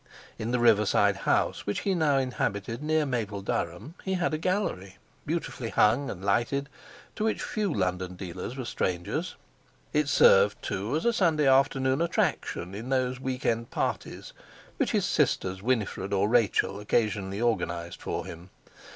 In 0.39 0.49
the 0.49 0.57
riverside 0.59 1.15
house 1.15 1.67
which 1.67 1.81
he 1.81 1.93
now 1.93 2.17
inhabited 2.17 2.81
near 2.81 3.05
Mapledurham 3.05 3.93
he 4.03 4.15
had 4.15 4.33
a 4.33 4.39
gallery, 4.39 4.97
beautifully 5.27 5.69
hung 5.69 6.09
and 6.09 6.25
lighted, 6.25 6.69
to 7.15 7.23
which 7.25 7.43
few 7.43 7.71
London 7.71 8.15
dealers 8.15 8.57
were 8.57 8.65
strangers. 8.65 9.35
It 9.93 10.09
served, 10.09 10.59
too, 10.63 10.95
as 10.97 11.05
a 11.05 11.13
Sunday 11.13 11.47
afternoon 11.47 12.01
attraction 12.01 12.73
in 12.73 12.89
those 12.89 13.19
week 13.19 13.45
end 13.45 13.69
parties 13.69 14.33
which 14.77 14.91
his 14.91 15.05
sisters, 15.05 15.61
Winifred 15.61 16.13
or 16.13 16.27
Rachel, 16.27 16.79
occasionally 16.79 17.39
organised 17.39 18.01
for 18.01 18.25
him. 18.25 18.49